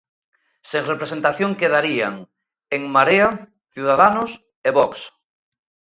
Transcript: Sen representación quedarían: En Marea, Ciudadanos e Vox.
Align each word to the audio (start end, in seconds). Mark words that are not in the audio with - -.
Sen 0.69 0.83
representación 0.91 1.57
quedarían: 1.61 2.15
En 2.75 2.81
Marea, 2.95 3.27
Ciudadanos 3.73 4.31
e 4.67 4.69
Vox. 4.77 4.91